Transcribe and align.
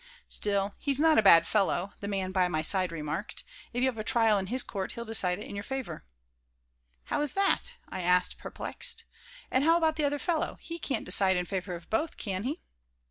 "Still, 0.27 0.73
he's 0.79 0.99
not 0.99 1.19
a 1.19 1.21
bad 1.21 1.45
fellow," 1.45 1.93
the 1.99 2.07
man 2.07 2.31
by 2.31 2.47
my 2.47 2.63
side 2.63 2.91
remarked. 2.91 3.43
"If 3.71 3.81
you 3.81 3.87
have 3.87 3.99
a 3.99 4.03
trial 4.03 4.39
in 4.39 4.47
his 4.47 4.63
court 4.63 4.93
he'll 4.93 5.05
decide 5.05 5.37
it 5.37 5.45
in 5.45 5.53
your 5.55 5.61
favor." 5.63 6.05
"How 7.03 7.21
is 7.21 7.33
that?" 7.33 7.75
I 7.87 8.01
asked, 8.01 8.39
perplexed. 8.39 9.03
"And 9.51 9.63
how 9.63 9.77
about 9.77 9.97
the 9.97 10.03
other 10.05 10.17
fellow? 10.17 10.57
He 10.59 10.79
can't 10.79 11.05
decide 11.05 11.37
in 11.37 11.45
favor 11.45 11.75
of 11.75 11.87
both, 11.91 12.17
can 12.17 12.41
he?" 12.45 12.63